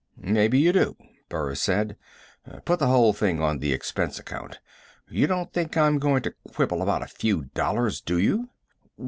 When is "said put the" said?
1.61-2.87